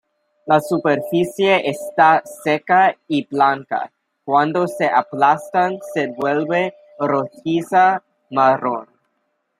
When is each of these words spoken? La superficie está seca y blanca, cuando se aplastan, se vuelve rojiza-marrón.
La 0.47 0.59
superficie 0.59 1.69
está 1.69 2.23
seca 2.25 2.97
y 3.07 3.27
blanca, 3.27 3.93
cuando 4.23 4.67
se 4.67 4.87
aplastan, 4.87 5.77
se 5.93 6.07
vuelve 6.07 6.73
rojiza-marrón. 6.97 8.87